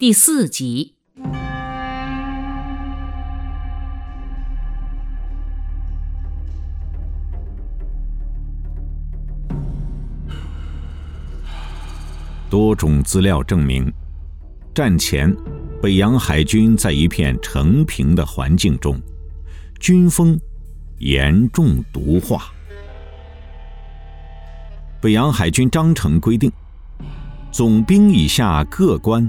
[0.00, 0.94] 第四集。
[12.48, 13.92] 多种资料证明，
[14.72, 15.36] 战前
[15.82, 19.02] 北洋海军在一片成平的环境中，
[19.80, 20.38] 军风
[20.98, 22.52] 严重毒化。
[25.00, 26.52] 北洋海军章程规定，
[27.50, 29.28] 总兵以下各官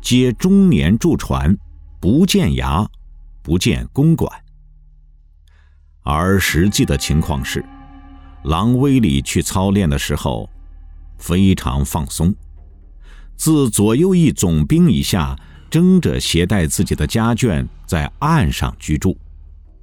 [0.00, 1.56] 皆终年驻船，
[2.00, 2.86] 不见衙，
[3.42, 4.30] 不见公馆。
[6.02, 7.64] 而实际的情况是，
[8.44, 10.48] 狼威里去操练的时候，
[11.18, 12.34] 非常放松。
[13.36, 15.38] 自左右翼总兵以下，
[15.70, 19.16] 争着携带自己的家眷在岸上居住。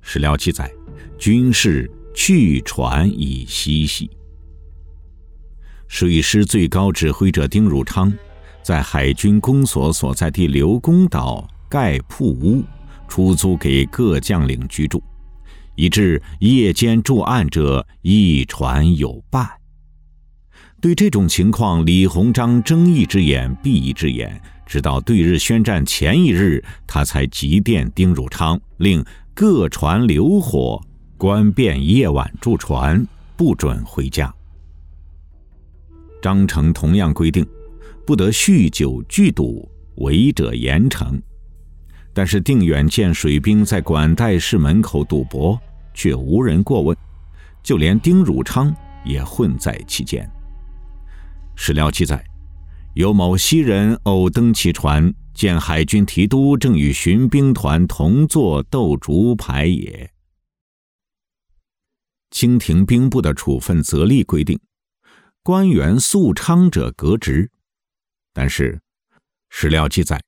[0.02, 0.72] 史料记载，
[1.18, 4.10] 军士去船以嬉戏。
[5.88, 8.12] 水师最高指挥者丁汝昌，
[8.68, 12.62] 在海军公所所在地刘公岛盖铺屋，
[13.08, 15.02] 出租给各将领居住，
[15.76, 19.50] 以致夜间驻岸者一船有半。
[20.82, 29.02] 对这种情况，李鸿章睁一只眼闭一只眼，直到对日宣战前一日，他才急电丁汝昌，令
[29.34, 30.82] 各船留火，
[31.18, 34.36] 关便夜晚驻船，不准回家。
[36.22, 37.48] 章程同样规定，
[38.06, 41.22] 不得酗酒聚赌，违者严惩。
[42.14, 45.60] 但是定远见水兵在管带室门口赌博，
[45.94, 46.98] 却无人过问，
[47.62, 50.28] 就连丁汝昌也混在其间。
[51.56, 52.24] 史料记载，
[52.96, 60.10] 有某西人偶登其船，见海军提督正与巡兵团同坐斗竹牌也。
[62.32, 64.60] 清廷兵部的处分则例规定，
[65.44, 67.52] 官员肃昌者革职。
[68.40, 68.80] 但是，
[69.50, 70.22] 史料记载，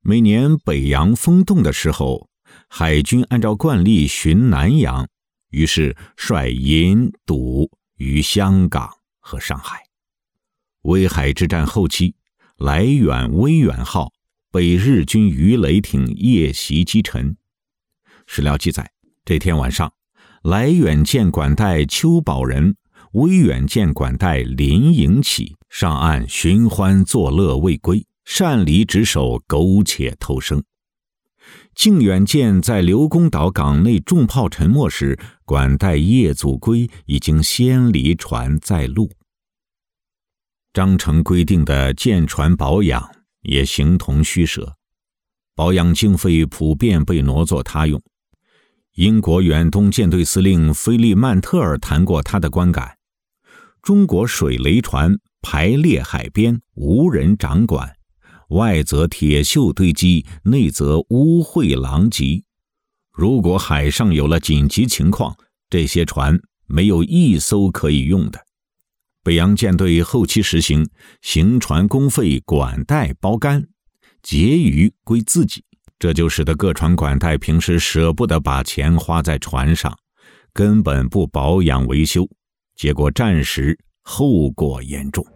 [0.00, 2.28] 每年北洋风动的时候，
[2.68, 5.08] 海军按照惯例巡南洋，
[5.50, 8.90] 于是率银赌于香港
[9.20, 9.84] 和上海。
[10.82, 12.16] 威海之战后期，
[12.56, 14.12] 来远威远号
[14.50, 17.36] 被日军鱼雷艇夜袭击沉。
[18.26, 18.90] 史料记载，
[19.24, 19.94] 这天晚上，
[20.42, 22.74] 来远舰管带邱宝仁、
[23.12, 30.62] 威远舰管带林迎启上岸寻欢作乐未归，擅离职守，苟且偷生。
[31.74, 39.10] 靖远舰在刘公岛港内重炮沉没时，管带夜祖归已经先离船在路。
[40.74, 43.10] 章程规定的舰船保养
[43.42, 44.74] 也形同虚设，
[45.54, 48.02] 保养经费普遍被挪作他用。
[48.96, 52.97] 英国远东舰队司令菲利曼特尔谈过他的观感：
[53.82, 57.96] 中国水雷船排列海边，无人掌管，
[58.50, 62.42] 外则铁锈堆积，内则污秽狼藉。
[63.12, 65.36] 如果海上有了紧急情况，
[65.70, 68.46] 这些船没有一艘可以用的。
[69.22, 70.88] 北洋舰队后期实行
[71.20, 73.66] 行船公费管带包干，
[74.22, 75.64] 结余归自己，
[75.98, 79.98] 这就使得各船管带平时舍不得把钱花在船上，
[80.52, 82.28] 根本不保养维修，
[82.78, 85.26] 结果战时后果严重。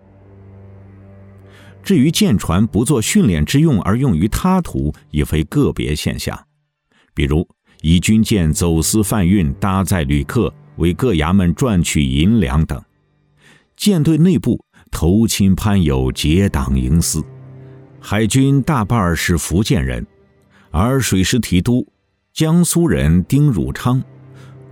[1.83, 6.41] 至于舰船不做训练之用而用于他途，已非个别现象，
[7.13, 7.47] 比如
[7.81, 12.81] 以军舰走私贩运搭载旅客，为各衙门赚取银两等。
[13.77, 17.21] 舰队内部投亲攀友，结党营私。
[17.99, 20.07] 海军大半是福建人，
[20.71, 21.85] 而水师提督
[22.33, 24.01] 江苏人丁汝昌，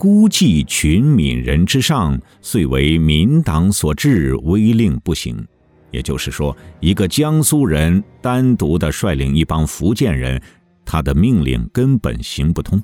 [0.01, 5.47] 孤寂群闽人之上，遂为民党所制，威令不行。
[5.91, 10.41] 也就是说，一个江苏人单独的率领一帮福建人，
[10.87, 12.83] 他的命令根本行不通。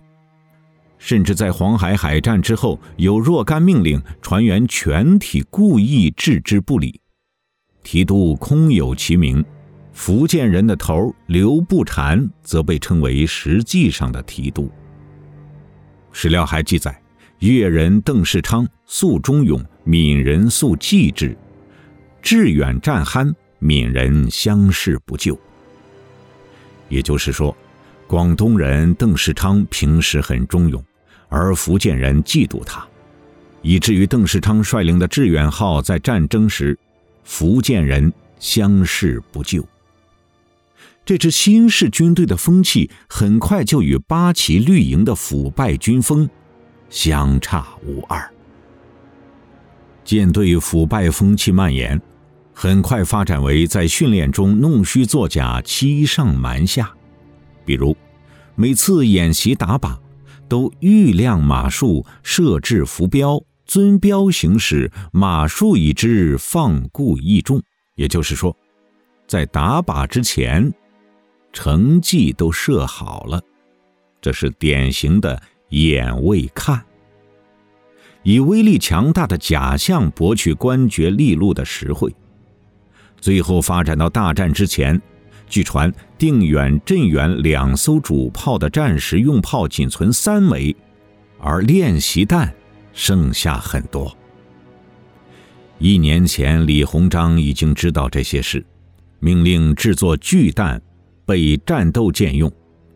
[0.99, 7.00] 甚至在黄海海战之后，有若干命令，船员全体故意置之不理。
[7.82, 9.43] 提督空有其名，
[9.94, 14.70] 福建人的头刘步蟾则被称为实际上的提督。
[16.12, 16.94] 史料还记载，
[17.41, 21.37] 粤人邓世昌素忠勇，闽人素忌志，
[22.23, 25.38] 志远战酣，闽人相视不救。
[26.88, 27.56] 也就是说。
[28.09, 30.81] 广东人邓世昌平时很忠勇，
[31.29, 32.87] 而福建人嫉妒他，
[33.62, 36.79] 以至于邓世昌率领的致远号在战争时，
[37.25, 39.67] 福建人相视不救。
[41.05, 46.31] 这支新式军队的风气很快就与八旗绿营的腐败军风
[46.96, 48.26] 相差无二。
[50.02, 52.00] 舰队腐败风气蔓延，
[52.54, 56.90] 很快发展为在训练中弄虚作假、欺上瞒下。
[57.66, 57.94] 比如，
[58.54, 59.98] 每次演习打靶，
[60.48, 67.62] 都预量马术，设置浮标，遵标行驶，马术已知，放固易中。
[67.94, 68.56] 也就是说，
[69.26, 70.72] 在打靶之前，
[71.52, 73.38] 成绩都设好了。
[74.19, 75.40] 这是典型的
[75.71, 76.83] 眼未看，
[78.23, 82.15] 以威力强大的假象博取官爵利禄的实惠。
[83.21, 85.01] 最后发展到大战之前，
[85.49, 90.75] 据传定远、镇远两艘主炮的战时用炮仅存三枚，
[91.39, 92.55] 而练习弹
[92.93, 94.17] 剩下很多。
[95.79, 98.65] 一年前，李鸿章已经知道这些事，
[99.19, 100.81] 命令制作巨弹，
[101.25, 102.51] 备战斗舰用，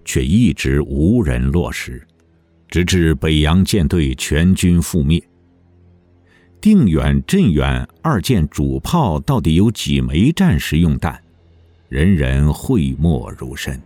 [0.04, 2.06] 却一直无人落实，
[2.70, 5.20] 直至北洋舰队全军覆灭。
[6.60, 11.20] 定远、镇远二舰主炮到底有几枚战时用弹？
[11.88, 13.80] 人人讳莫如深。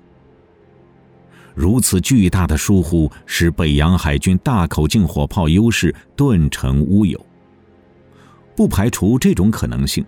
[1.55, 7.25] 如此巨大的疏忽，使北洋海军大口径火炮优势顿成乌有。
[8.57, 10.05] 不排除这种可能性：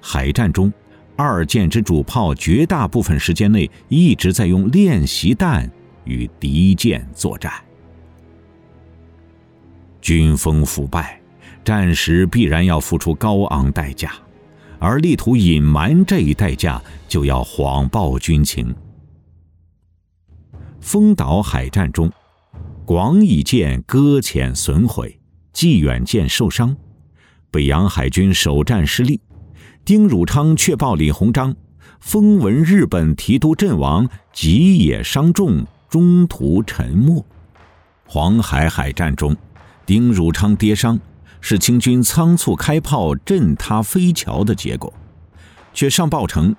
[0.00, 0.72] 海战中，
[1.16, 5.68] 二舰之主炮绝大部分时间内一直在用练习弹
[6.04, 7.52] 与敌舰作战。
[10.00, 11.20] 军风腐败。
[11.62, 14.12] 战时必然要付出高昂代价，
[14.78, 18.74] 而力图隐瞒这一代价，就要谎报军情。
[20.80, 22.10] 丰岛海战中，
[22.86, 25.20] 广乙舰搁浅损毁，
[25.52, 26.74] 济远舰受伤，
[27.50, 29.20] 北洋海军首战失利。
[29.84, 31.54] 丁汝昌却报李鸿章，
[32.00, 37.24] 风闻日本提督阵亡，吉野伤重，中途沉没。
[38.06, 39.36] 黄海海战中，
[39.90, 41.00] 丁汝昌跌伤。
[41.40, 44.92] 是清军仓促开炮震塌飞桥的结果，
[45.74, 46.54] 却上报称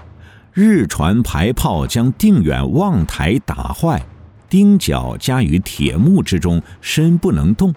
[0.51, 4.05] 日船排炮将定远望台打坏，
[4.49, 7.73] 钉脚夹于铁木之中，身不能动。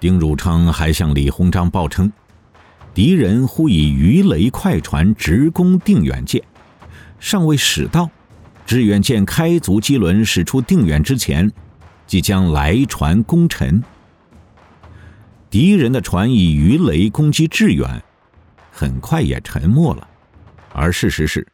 [0.00, 2.10] 丁汝昌还向李鸿章报称，
[2.92, 6.42] 敌人忽以鱼雷快船直攻定远舰，
[7.20, 8.10] 尚未驶到，
[8.66, 11.48] 致远舰开足机轮驶出定远之前，
[12.08, 13.80] 即将来船攻沉。
[15.50, 18.00] 敌人的船以鱼雷攻击致远，
[18.70, 20.08] 很快也沉没了。
[20.72, 21.44] 而事实是，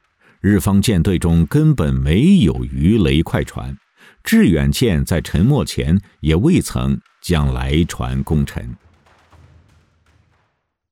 [0.42, 3.74] 日方舰队中根本没有鱼雷快船，
[4.22, 8.76] 致远舰在沉没前也未曾将来船攻沉。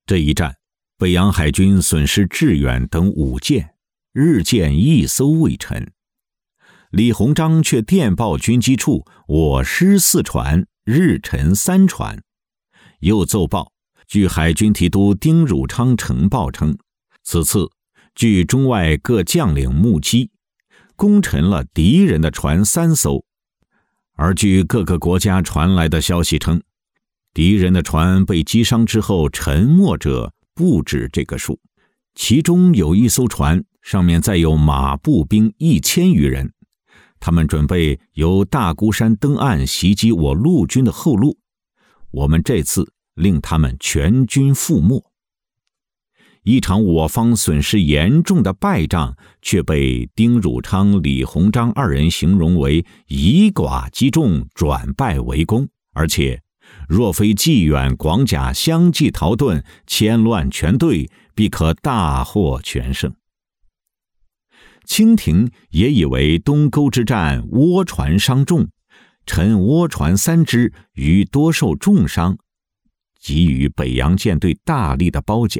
[0.07, 0.55] 这一战，
[0.97, 3.75] 北洋海军损失致远等五舰，
[4.13, 5.91] 日舰一艘未沉。
[6.89, 12.23] 李鸿章却电报军机处：“我失四船，日沉三船。”
[12.99, 13.71] 又奏报，
[14.07, 16.77] 据海军提督丁汝昌呈报称，
[17.23, 17.69] 此次
[18.13, 20.29] 据中外各将领目击，
[20.95, 23.23] 攻沉了敌人的船三艘；
[24.13, 26.61] 而据各个国家传来的消息称，
[27.33, 31.59] 敌人的船被击伤之后沉没者不止这个数，
[32.15, 36.53] 其中有一艘船上面载有马步兵一千余人，
[37.19, 41.37] 他们准备由大孤山登岸袭击我陆军的后路。
[42.15, 42.91] 我们这次。
[43.15, 45.01] 令他们全军覆没。
[46.43, 55.69] 一场我方损失严重的败仗，却被丁汝昌、李鸿章二人形容为以寡击众，转败为功。
[55.93, 56.43] 而且，
[56.89, 63.15] 若非济远、广甲相继逃遁，牵乱全队，必可大获全胜。
[64.83, 68.67] 清廷也以为东沟之战倭船伤重，
[69.25, 72.37] 沉倭船三只，余多受重伤。
[73.19, 75.59] 给予北洋舰队大力的褒奖，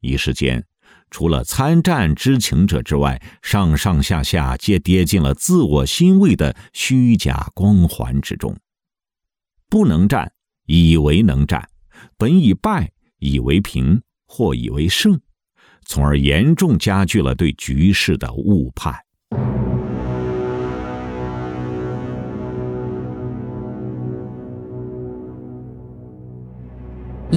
[0.00, 0.66] 一时间，
[1.10, 8.54] 除了参战知情者之外，上上下下皆跌进了自我欣慰的虚假光环之中。
[9.70, 10.30] 不能战，
[10.66, 11.62] 以为能战；
[12.18, 15.18] 本以败，以为平，或以为胜，
[15.86, 18.94] 从而严重加剧了对局势的误判。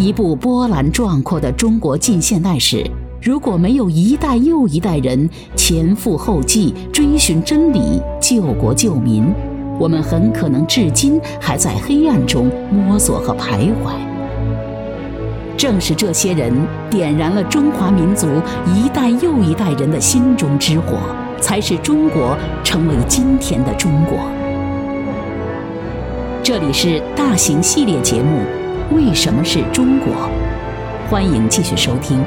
[0.03, 2.85] 一部波澜壮阔的中国近现代史，
[3.21, 9.33] 如果没有一代又一代人前赴后继追寻真理、救国救民，
[9.79, 13.93] 我们很可能至今还在黑暗中摸索和徘徊。
[15.55, 16.51] 正是这些人
[16.89, 18.27] 点燃了中华民族
[18.75, 20.97] 一代又一代人的心中之火，
[21.39, 24.17] 才使中国成为今天的中国。
[26.43, 28.62] 这里是大型系列节目。
[28.93, 30.29] 为什么是中国？
[31.09, 32.23] 欢迎继续收听。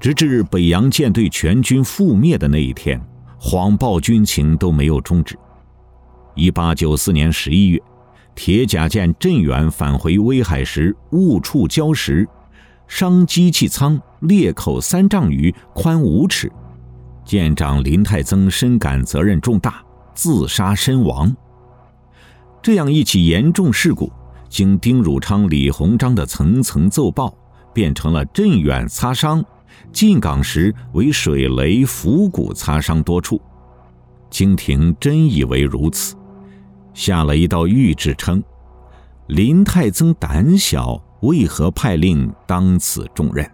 [0.00, 3.00] 直至北洋舰队全军覆灭的那一天
[3.38, 5.38] 谎报军情都没有终止。
[6.34, 7.80] 一八九四年十一月
[8.38, 12.24] 铁甲舰镇远返回威海时误触礁石，
[12.86, 16.48] 伤机器舱裂口三丈余，宽五尺。
[17.24, 19.82] 舰长林泰增深感责任重大，
[20.14, 21.36] 自杀身亡。
[22.62, 24.08] 这样一起严重事故，
[24.48, 27.36] 经丁汝昌、李鸿章的层层奏报，
[27.74, 29.44] 变成了镇远擦伤，
[29.92, 33.42] 进港时为水雷、浮骨擦伤多处。
[34.30, 36.14] 清廷真以为如此。
[36.94, 38.42] 下了一道谕旨称
[39.28, 43.48] ：“林太增胆小，为何派令当此重任？”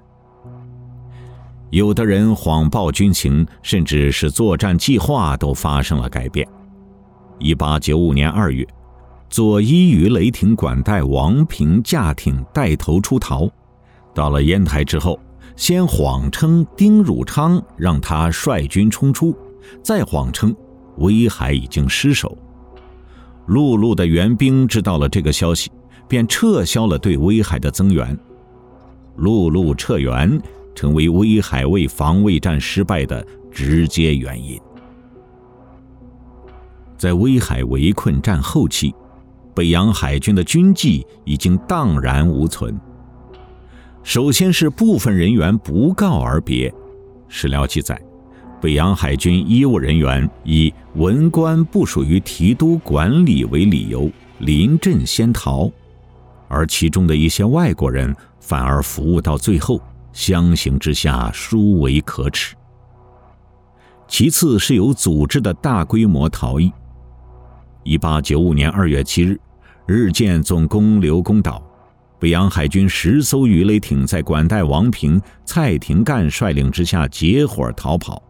[1.71, 6.47] 有的人谎报军情，甚至是作战计划都发生了改变。
[7.41, 8.64] 一八九五年二月，
[9.29, 13.50] 左一鱼雷霆管带王平驾艇带头出逃，
[14.14, 15.19] 到了烟台之后，
[15.57, 19.37] 先谎称丁汝昌让他率军冲出，
[19.83, 20.55] 再谎称
[20.99, 22.38] 威海已经失守。
[23.47, 25.71] 陆路的援兵知道了这个消息，
[26.09, 28.19] 便撤销了对威海的增援。
[29.17, 30.41] 陆路撤援
[30.75, 34.59] 成为威海卫防卫战失败的直接原因。
[36.97, 38.95] 在威海围困战后期，
[39.55, 42.79] 北洋海军的军纪已经荡然无存。
[44.03, 46.73] 首先是部分人员不告而别，
[47.29, 48.01] 史料记载。
[48.61, 55.71] 北洋海军医务人员以文官不属于提督管理为理由临阵先逃，
[56.49, 59.79] 而其中的一些外国人反而服务到最后，
[60.15, 62.57] 相形之下殊为可耻。
[64.09, 66.73] 其次是有组织的大规模逃逸。
[67.83, 69.39] 一八九五年二月七日，
[69.87, 71.63] 日舰总攻刘公岛，
[72.19, 78.23] 北洋海军十艘鱼雷艇在管带王平、蔡廷干率领之下结伙逃跑。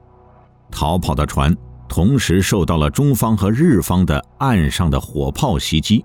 [0.70, 1.56] 逃跑的船
[1.88, 6.04] 同时受到了中方和日方的岸上的火炮袭击，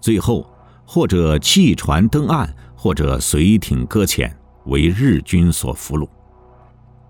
[0.00, 0.46] 最后
[0.84, 6.06] 或者弃船登岸，或者随艇搁浅，为日军所俘虏。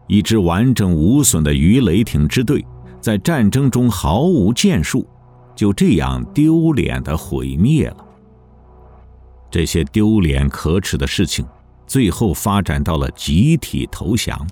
[0.06, 2.64] 一支完整无损的鱼雷艇支队，
[3.00, 5.06] 在战争中毫无建树，
[5.56, 7.96] 就这样丢脸的毁灭了。
[9.50, 11.44] 这些丢脸可耻的事情，
[11.86, 14.46] 最后发展到了集体投降。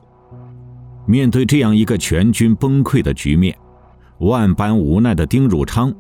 [1.10, 3.52] 面对这样一个全军崩溃的局面，
[4.18, 5.92] 万般无奈的丁汝昌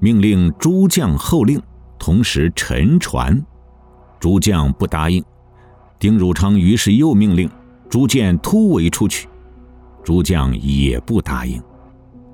[0.00, 1.62] 命令诸将候令，
[2.00, 3.40] 同时沉船。
[4.18, 5.24] 诸将不答应，
[6.00, 7.48] 丁汝昌于是又命令
[7.88, 9.28] 诸舰突围出去。
[10.02, 11.62] 诸将也不答应，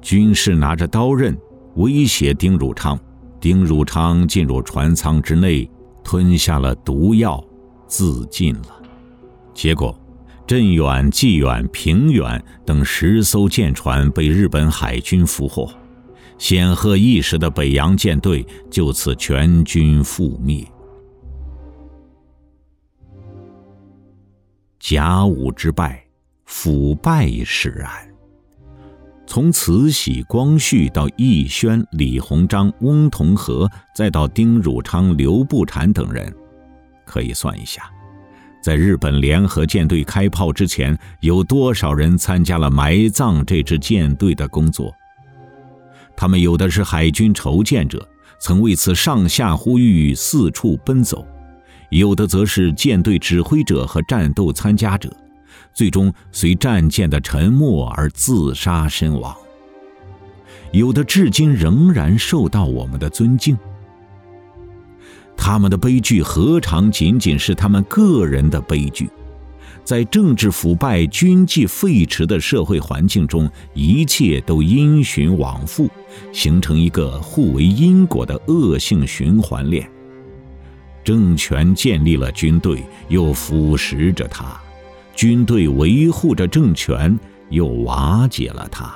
[0.01, 1.37] 军士拿着刀刃
[1.75, 2.99] 威胁丁汝昌。
[3.39, 5.71] 丁汝昌进入船舱之内，
[6.03, 7.45] 吞下了毒药，
[7.87, 8.83] 自尽了。
[9.53, 9.95] 结果。
[10.47, 15.69] 镇远、济远、平远等十艘舰船被日本海军俘获，
[16.39, 20.65] 显赫一时的北洋舰队就此全军覆灭。
[24.79, 26.07] 甲午之败，
[26.45, 27.91] 腐败使然。
[29.27, 36.33] 从慈禧、光绪到奕轩、李鸿章、翁同龢，再到丁汝昌、刘步蟾等人，
[37.05, 37.91] 可以算一下。
[38.67, 44.93] 在日本联合舰队开炮之前，有多少人参加了埋葬这支舰队的工作？
[46.17, 48.05] 他们有的是海军筹建者，
[48.41, 51.25] 曾为此上下呼吁，四处奔走；
[51.91, 55.17] 有的则是舰队指挥者和战斗参加者，
[55.73, 59.33] 最终随战舰的沉没而自杀身亡；
[60.73, 63.57] 有的至今仍然受到我们的尊敬。
[65.37, 69.09] 他们的悲剧何尝仅仅是他们个人的悲剧？
[69.85, 75.89] 在政治腐败、军纪废弛的社会环境中，一切都因循往复，
[76.33, 79.89] 形成一个互为因果的恶性循环链。
[81.05, 84.61] 政权建立了军队，又腐蚀着它；
[85.15, 87.17] 军队维护着政权，
[87.51, 88.93] 又瓦解了它。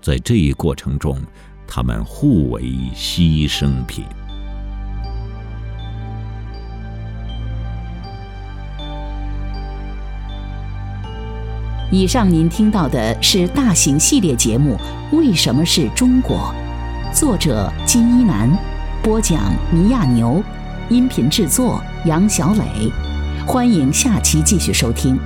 [0.00, 1.20] 在这一过程中，
[1.66, 2.62] 他们互为
[2.94, 4.04] 牺牲品。
[11.98, 14.78] 以上您听到的是大型系列节目
[15.16, 16.54] 《为什么是中国》，
[17.18, 18.50] 作者金一南，
[19.02, 19.40] 播讲
[19.72, 20.44] 倪亚牛，
[20.90, 22.92] 音频制作杨小磊。
[23.46, 25.18] 欢迎下期继续收听。